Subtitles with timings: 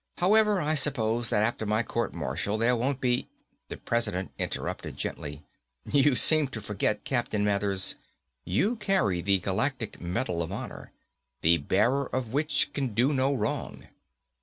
[0.17, 3.27] However, I suppose that after my court martial, there won't be..."
[3.69, 5.43] The President interrupted gently.
[5.85, 7.97] "You seem to forget, Captain Mathers.
[8.43, 10.91] You carry the Galactic Medal of Honor,
[11.43, 13.89] the bearer of which can do no wrong."